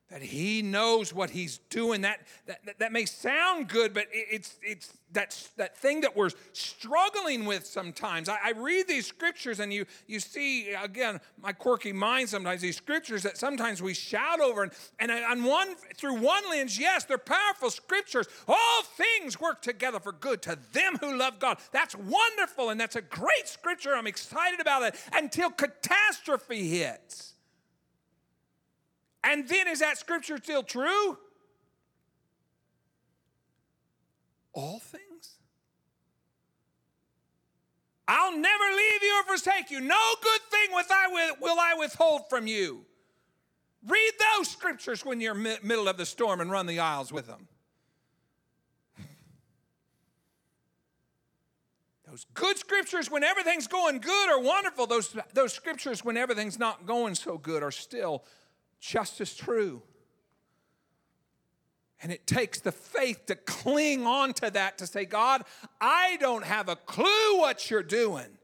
[0.10, 2.02] that he knows what he's doing.
[2.02, 7.46] That, that, that may sound good, but it's, it's that, that thing that we're struggling
[7.46, 8.28] with sometimes.
[8.28, 12.78] I, I, read these scriptures and you, you see, again, my quirky mind sometimes, these
[12.78, 14.64] scriptures that sometimes we shout over.
[14.64, 18.28] And, and on one, through one lens, yes, they're powerful scriptures.
[18.48, 21.60] All things work together for good to them who love God.
[21.72, 23.96] That's wonderful and that's a great scripture.
[23.96, 27.36] I'm excited about it until catastrophe hits.
[29.24, 31.18] And then is that scripture still true?
[34.54, 35.36] All things?
[38.08, 39.80] I'll never leave you or forsake you.
[39.82, 40.70] No good thing
[41.42, 42.86] will I withhold from you.
[43.88, 47.14] Read those scriptures when you're in the middle of the storm and run the aisles
[47.14, 47.48] with them.
[52.10, 54.88] Those good scriptures when everything's going good are wonderful.
[54.88, 58.24] Those, those scriptures when everything's not going so good are still
[58.80, 59.82] just as true.
[62.02, 65.44] And it takes the faith to cling on to that to say, God,
[65.82, 68.38] I don't have a clue what you're doing,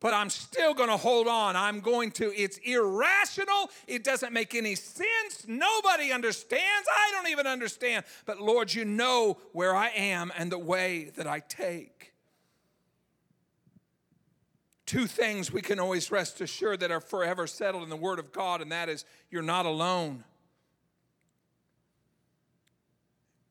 [0.00, 1.54] but I'm still going to hold on.
[1.54, 3.70] I'm going to, it's irrational.
[3.86, 5.46] It doesn't make any sense.
[5.46, 6.88] Nobody understands.
[6.88, 8.04] I don't even understand.
[8.26, 12.09] But Lord, you know where I am and the way that I take
[14.90, 18.32] two things we can always rest assured that are forever settled in the Word of
[18.32, 20.24] God, and that is you're not alone.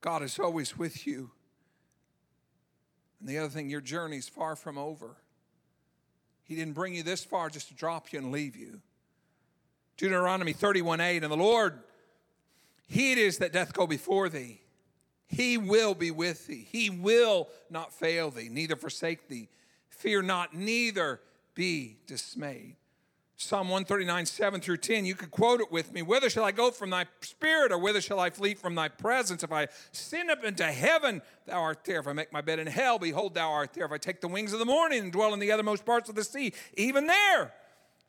[0.02, 1.32] God is always with you.
[3.22, 5.16] And the other thing, your journey's far from over.
[6.44, 8.82] He didn't bring you this far just to drop you and leave you.
[9.96, 11.80] Deuteronomy 31 8, and the Lord,
[12.86, 14.60] He it is that doth go before thee.
[15.26, 16.68] He will be with thee.
[16.70, 19.48] He will not fail thee, neither forsake thee.
[20.00, 21.20] Fear not, neither
[21.56, 22.78] be dismayed.
[23.36, 25.06] Psalm 139, 7 through 10.
[25.06, 26.02] You could quote it with me.
[26.02, 29.44] Whither shall I go from thy spirit, or whither shall I flee from thy presence?
[29.44, 32.00] If I sin up into heaven, thou art there.
[32.00, 33.86] If I make my bed in hell, behold, thou art there.
[33.86, 36.16] If I take the wings of the morning and dwell in the othermost parts of
[36.16, 37.54] the sea, even there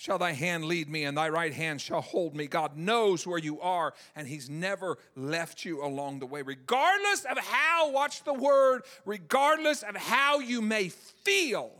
[0.00, 2.46] shall thy hand lead me, and thy right hand shall hold me.
[2.46, 6.40] God knows where you are, and he's never left you along the way.
[6.40, 11.70] Regardless of how, watch the word, regardless of how you may feel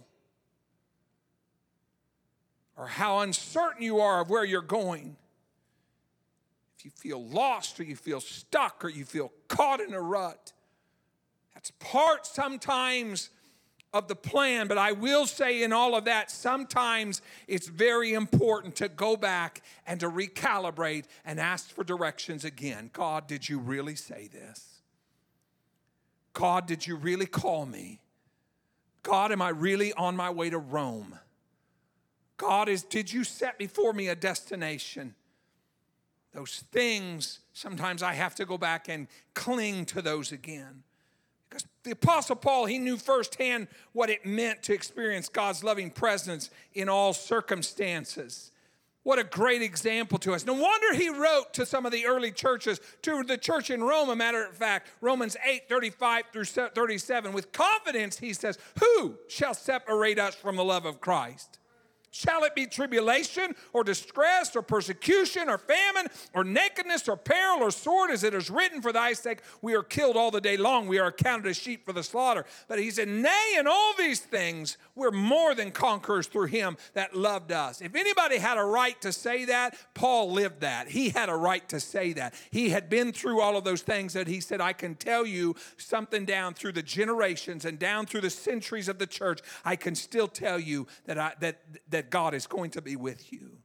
[2.76, 5.16] or how uncertain you are of where you're going,
[6.78, 10.52] if you feel lost or you feel stuck or you feel caught in a rut,
[11.54, 13.30] that's part sometimes
[13.92, 14.68] of the plan.
[14.68, 19.62] But I will say, in all of that, sometimes it's very important to go back
[19.87, 22.90] and to recalibrate and ask for directions again.
[22.92, 24.83] God, did you really say this?
[26.33, 28.00] God, did you really call me?
[29.03, 31.18] God, am I really on my way to Rome?
[32.37, 35.14] God is, did you set before me a destination?
[36.33, 40.85] Those things, sometimes I have to go back and cling to those again.
[41.50, 46.50] Because the Apostle Paul, he knew firsthand what it meant to experience God's loving presence
[46.74, 48.52] in all circumstances.
[49.02, 50.44] What a great example to us.
[50.44, 54.10] No wonder he wrote to some of the early churches, to the church in Rome,
[54.10, 57.32] a matter of fact, Romans 8 35 through 37.
[57.32, 61.60] With confidence, he says, Who shall separate us from the love of Christ?
[62.12, 67.70] Shall it be tribulation or distress or persecution or famine or nakedness or peril or
[67.70, 70.88] sword, as it is written, for thy sake we are killed all the day long,
[70.88, 72.44] we are accounted as sheep for the slaughter.
[72.66, 77.16] But he said, Nay, in all these things we're more than conquerors through him that
[77.16, 77.81] loved us.
[77.81, 80.88] If anybody had a right to say that, Paul lived that.
[80.88, 82.35] He had a right to say that.
[82.51, 85.55] He had been through all of those things that he said, I can tell you
[85.77, 89.40] something down through the generations and down through the centuries of the church.
[89.64, 92.96] I can still tell you that I that that that God is going to be
[92.96, 93.58] with you.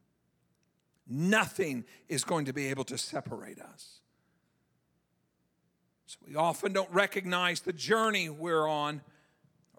[1.08, 4.00] Nothing is going to be able to separate us.
[6.04, 9.00] So we often don't recognize the journey we're on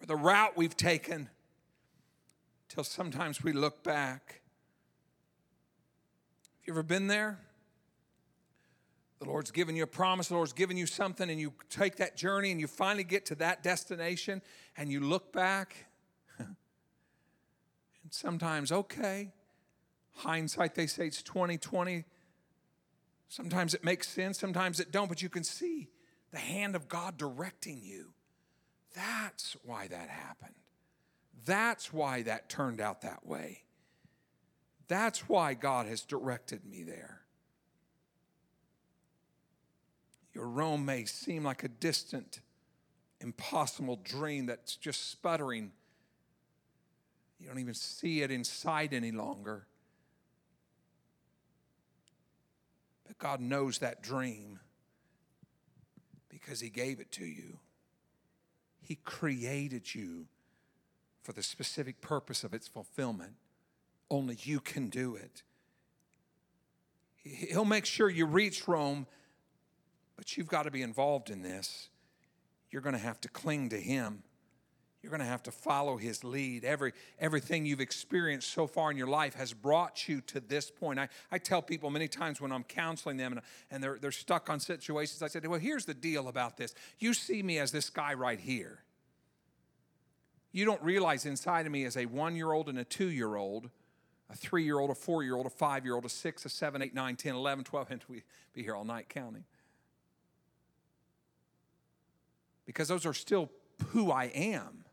[0.01, 1.29] or the route we've taken
[2.67, 4.41] until sometimes we look back.
[6.61, 7.37] Have you ever been there?
[9.19, 12.17] The Lord's given you a promise, the Lord's given you something, and you take that
[12.17, 14.41] journey and you finally get to that destination
[14.75, 15.86] and you look back
[18.07, 19.33] and sometimes, okay,
[20.13, 22.05] hindsight, they say it's 2020.
[23.27, 25.89] Sometimes it makes sense, sometimes it don't, but you can see
[26.31, 28.13] the hand of God directing you.
[28.95, 30.55] That's why that happened.
[31.45, 33.63] That's why that turned out that way.
[34.87, 37.23] That's why God has directed me there.
[40.33, 42.39] Your Rome may seem like a distant,
[43.19, 45.73] impossible dream that's just sputtering
[47.39, 49.67] you don't even see it in sight any longer.
[53.05, 54.59] But God knows that dream
[56.29, 57.59] because He gave it to you.
[58.81, 60.27] He created you
[61.21, 63.33] for the specific purpose of its fulfillment.
[64.09, 65.43] Only you can do it.
[67.23, 69.05] He'll make sure you reach Rome,
[70.15, 71.89] but you've got to be involved in this.
[72.71, 74.23] You're going to have to cling to Him.
[75.07, 76.65] You're going to have to follow his lead.
[76.65, 80.99] Every, everything you've experienced so far in your life has brought you to this point.
[80.99, 83.41] I, I tell people many times when I'm counseling them and,
[83.71, 86.75] and they're, they're stuck on situations, I said, Well, here's the deal about this.
[86.99, 88.83] You see me as this guy right here.
[90.51, 93.37] You don't realize inside of me as a one year old and a two year
[93.37, 93.69] old,
[94.29, 96.49] a three year old, a four year old, a five year old, a six, a
[96.49, 99.45] seven, eight, nine, 10, 11, 12, and we be here all night counting.
[102.65, 103.49] Because those are still
[103.93, 104.83] who I am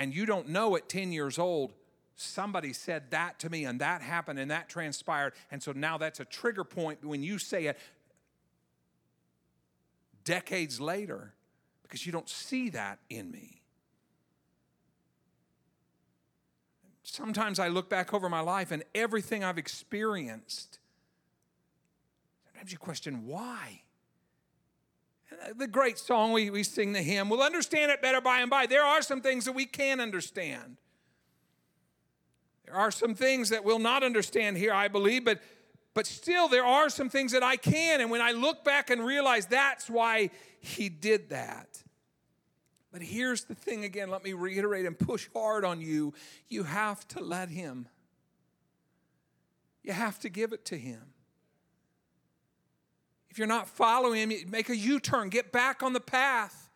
[0.00, 1.74] and you don't know at 10 years old,
[2.16, 5.34] somebody said that to me and that happened and that transpired.
[5.50, 7.78] And so now that's a trigger point when you say it
[10.24, 11.34] decades later
[11.82, 13.60] because you don't see that in me.
[17.02, 20.78] Sometimes I look back over my life and everything I've experienced,
[22.46, 23.82] sometimes you question why
[25.56, 27.28] the great song we, we sing the hymn.
[27.28, 28.66] We'll understand it better by and by.
[28.66, 30.76] There are some things that we can understand.
[32.64, 35.40] There are some things that we'll not understand here, I believe, but
[35.92, 38.00] but still there are some things that I can.
[38.00, 41.82] And when I look back and realize that's why he did that.
[42.92, 46.12] But here's the thing again, let me reiterate and push hard on you.
[46.48, 47.88] You have to let Him,
[49.82, 51.00] you have to give it to Him.
[53.30, 56.68] If you're not following Him, make a U turn, get back on the path.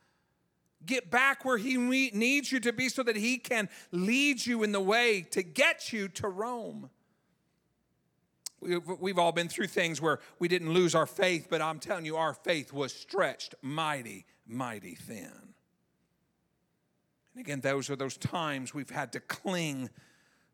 [0.87, 4.73] Get back where He needs you to be so that He can lead you in
[4.73, 6.91] the way to get you to Rome.
[8.61, 12.17] We've all been through things where we didn't lose our faith, but I'm telling you,
[12.17, 15.55] our faith was stretched mighty, mighty thin.
[17.35, 19.91] And again, those are those times we've had to cling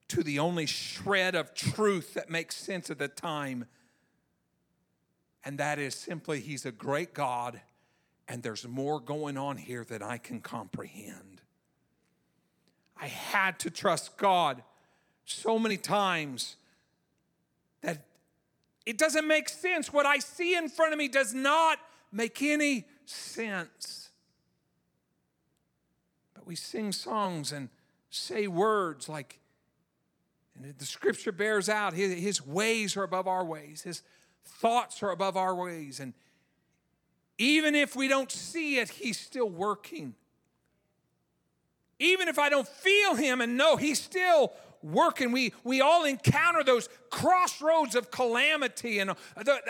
[0.09, 3.67] to the only shred of truth that makes sense at the time.
[5.45, 7.61] And that is simply, He's a great God,
[8.29, 11.41] and there's more going on here than I can comprehend.
[13.01, 14.63] I had to trust God
[15.25, 16.57] so many times
[17.81, 18.05] that
[18.85, 19.93] it doesn't make sense.
[19.93, 21.79] What I see in front of me does not
[22.13, 24.11] make any sense.
[26.35, 27.69] But we sing songs and
[28.11, 29.39] say words like,
[30.55, 34.03] and the scripture bears out his, his ways are above our ways, his
[34.45, 36.01] thoughts are above our ways.
[36.01, 36.15] And
[37.39, 40.15] even if we don't see it, he's still working.
[41.99, 44.53] Even if I don't feel him and know he's still
[44.83, 45.33] working.
[45.33, 49.15] We, we all encounter those crossroads of calamity and uh,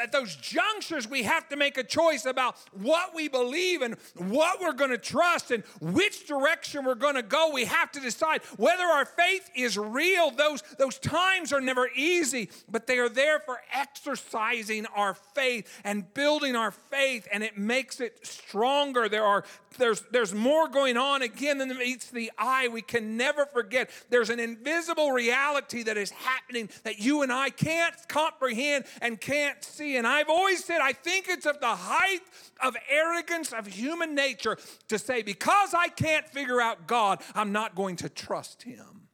[0.01, 4.61] at those junctures we have to make a choice about what we believe and what
[4.61, 7.51] we're going to trust and which direction we're going to go.
[7.53, 10.31] We have to decide whether our faith is real.
[10.31, 16.13] Those, those times are never easy, but they are there for exercising our faith and
[16.15, 19.09] building our faith, and it makes it stronger.
[19.09, 19.45] There are
[19.79, 22.69] there's there's more going on again than meets the eye.
[22.69, 23.91] We can never forget.
[24.11, 29.21] There's an invisible reality that is happening that you and and I can't comprehend and
[29.21, 29.97] can't see.
[29.97, 32.23] And I've always said, I think it's of the height
[32.61, 37.77] of arrogance of human nature to say, because I can't figure out God, I'm not
[37.77, 39.07] going to trust Him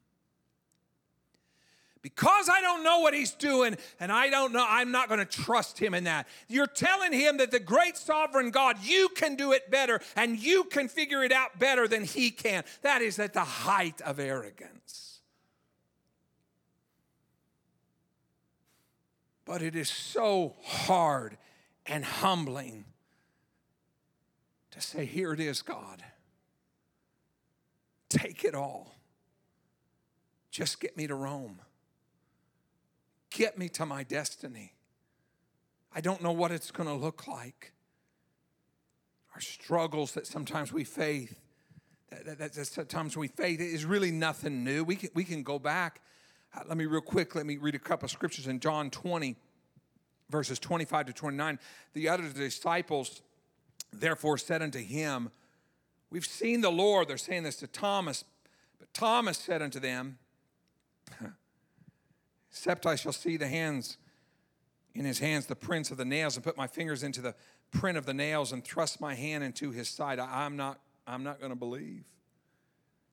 [2.01, 5.25] because I don't know what he's doing and I don't know, I'm not going to
[5.25, 6.29] trust him in that.
[6.47, 10.63] You're telling him that the great sovereign God, you can do it better and you
[10.63, 12.63] can figure it out better than he can.
[12.83, 15.16] That is at the height of arrogance.
[19.47, 21.39] But it is so hard
[21.87, 22.85] and humbling
[24.73, 26.03] to say, Here it is, God.
[28.11, 28.95] Take it all.
[30.51, 31.61] Just get me to Rome.
[33.31, 34.75] Get me to my destiny.
[35.95, 37.73] I don't know what it's going to look like.
[39.35, 41.35] Our struggles that sometimes we face,
[42.11, 44.83] that, that, that sometimes we face, is really nothing new.
[44.83, 46.01] We can, we can go back
[46.57, 49.37] Uh, let me real quick, let me read a couple of scriptures in John 20,
[50.31, 51.59] verses 25 to 29.
[51.93, 53.23] The other disciples
[53.93, 55.31] therefore said unto him,
[56.11, 57.09] We've seen the Lord.
[57.09, 58.25] They're saying this to Thomas.
[58.79, 60.19] But Thomas said unto them,
[62.51, 63.99] Except I shall see the hands
[64.95, 67.35] in his hands, the prints of the nails, and put my fingers into the
[67.71, 71.39] print of the nails and thrust my hand into his side, I'm not, I'm not
[71.39, 72.05] going to believe.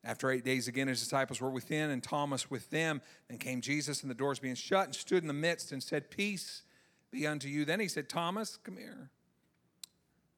[0.05, 3.01] After eight days again, his disciples were within, and Thomas with them.
[3.29, 6.09] Then came Jesus, and the doors being shut, and stood in the midst, and said,
[6.09, 6.63] Peace
[7.09, 7.63] be unto you.
[7.63, 9.09] Then he said, Thomas, come here.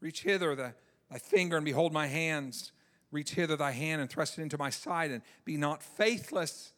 [0.02, 0.74] Reach hither the,
[1.10, 2.74] thy finger, and behold my hands.
[3.12, 6.74] Reach hither thy hand, and thrust it into my side, and be not faithless,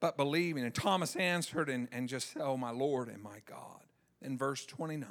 [0.00, 0.64] but believing.
[0.64, 3.82] And Thomas answered and, and just said, Oh, my Lord and my God.
[4.20, 5.08] In verse 29,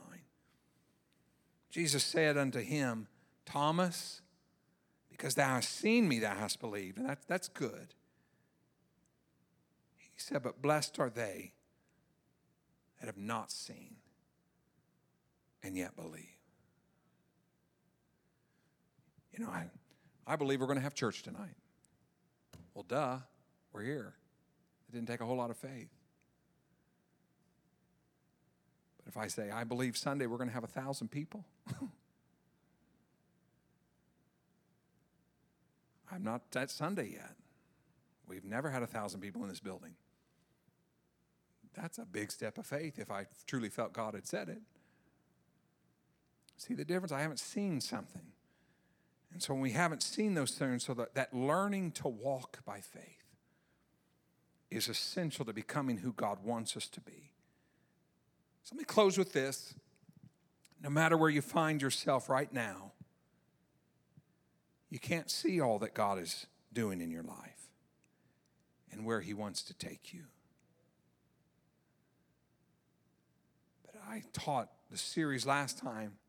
[1.69, 3.07] Jesus said unto him,
[3.45, 4.21] Thomas,
[5.13, 6.97] because thou hast seen me, thou hast believed.
[6.97, 7.93] And that, that's good.
[9.95, 11.53] He said, But blessed are they
[12.99, 13.97] that have not seen
[15.63, 16.37] and yet believe.
[19.31, 19.69] You know, I,
[20.27, 21.55] I believe we're going to have church tonight.
[22.73, 23.17] Well, duh,
[23.71, 24.15] we're here.
[24.89, 25.89] It didn't take a whole lot of faith.
[28.97, 31.45] But if I say, I believe Sunday we're going to have a thousand people,
[36.13, 37.35] I'm not at Sunday yet.
[38.27, 39.95] We've never had a thousand people in this building.
[41.73, 44.61] That's a big step of faith if I truly felt God had said it.
[46.55, 47.11] See the difference?
[47.11, 48.21] I haven't seen something.
[49.33, 52.79] And so when we haven't seen those things, so that, that learning to walk by
[52.79, 53.23] faith
[54.69, 57.31] is essential to becoming who God wants us to be.
[58.63, 59.73] So let me close with this.
[60.81, 62.92] No matter where you find yourself right now,
[64.93, 67.71] you can't see all that God is doing in your life
[68.91, 70.25] and where He wants to take you.
[73.83, 76.19] But I taught the series last time.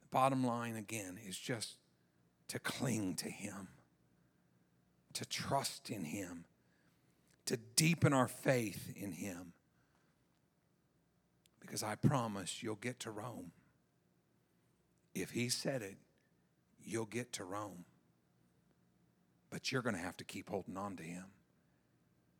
[0.00, 1.76] The bottom line, again, is just
[2.48, 3.68] to cling to Him,
[5.12, 6.44] to trust in Him,
[7.46, 9.52] to deepen our faith in Him.
[11.60, 13.52] Because I promise you'll get to Rome.
[15.14, 15.98] If He said it,
[16.84, 17.84] you'll get to Rome.
[19.50, 21.26] But you're going to have to keep holding on to Him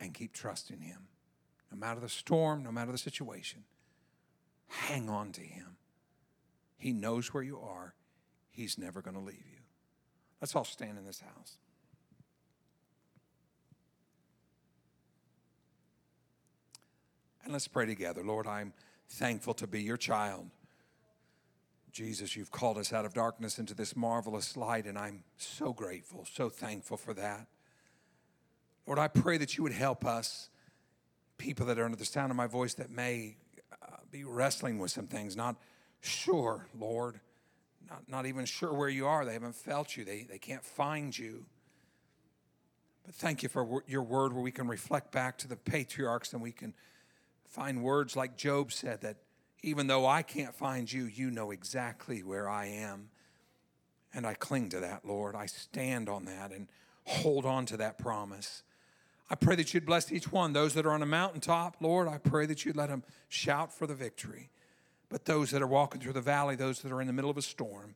[0.00, 1.08] and keep trusting Him.
[1.70, 3.64] No matter the storm, no matter the situation,
[4.66, 5.76] hang on to Him.
[6.76, 7.94] He knows where you are,
[8.50, 9.60] He's never going to leave you.
[10.40, 11.56] Let's all stand in this house.
[17.44, 18.22] And let's pray together.
[18.24, 18.72] Lord, I'm
[19.08, 20.50] thankful to be your child.
[21.92, 26.26] Jesus, you've called us out of darkness into this marvelous light, and I'm so grateful,
[26.32, 27.46] so thankful for that.
[28.86, 30.48] Lord, I pray that you would help us,
[31.36, 33.36] people that are under the sound of my voice that may
[33.82, 35.56] uh, be wrestling with some things, not
[36.00, 37.20] sure, Lord,
[37.88, 39.26] not, not even sure where you are.
[39.26, 41.44] They haven't felt you, they, they can't find you.
[43.04, 46.40] But thank you for your word where we can reflect back to the patriarchs and
[46.40, 46.72] we can
[47.44, 49.16] find words like Job said that
[49.62, 53.10] even though I can't find you, you know exactly where I am.
[54.14, 55.34] And I cling to that, Lord.
[55.34, 56.68] I stand on that and
[57.04, 58.62] hold on to that promise.
[59.30, 60.52] I pray that you'd bless each one.
[60.52, 63.86] Those that are on a mountaintop, Lord, I pray that you'd let them shout for
[63.86, 64.50] the victory.
[65.08, 67.38] But those that are walking through the valley, those that are in the middle of
[67.38, 67.94] a storm,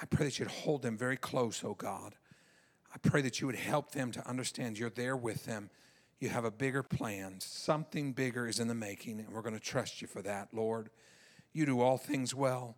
[0.00, 2.14] I pray that you'd hold them very close, oh God.
[2.92, 5.70] I pray that you would help them to understand you're there with them
[6.18, 7.36] you have a bigger plan.
[7.40, 10.90] Something bigger is in the making, and we're going to trust you for that, Lord.
[11.52, 12.76] You do all things well.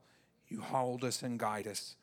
[0.48, 1.96] You hold us and guide us,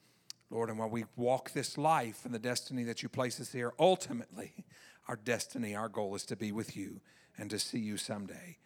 [0.49, 0.69] Lord.
[0.69, 4.65] And while we walk this life and the destiny that you place us here, ultimately,
[5.07, 7.01] our destiny, our goal is to be with you
[7.37, 8.57] and to see you someday.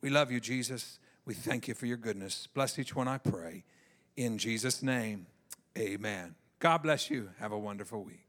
[0.00, 0.98] We love you, Jesus.
[1.24, 2.48] We thank you for your goodness.
[2.52, 3.64] Bless each one, I pray.
[4.16, 5.26] In Jesus' name,
[5.76, 6.34] amen.
[6.58, 7.30] God bless you.
[7.38, 8.27] Have a wonderful week.